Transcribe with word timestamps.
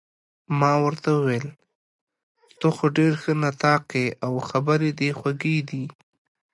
ما 0.59 0.71
ورته 0.83 1.09
وویل: 1.13 1.47
ته 2.59 2.67
خو 2.75 2.85
ډېر 2.97 3.13
ښه 3.21 3.31
نطاق 3.43 3.85
يې، 3.99 4.05
او 4.25 4.33
خبرې 4.49 4.89
دې 4.99 5.09
خوږې 5.19 5.57
دي. 5.69 5.83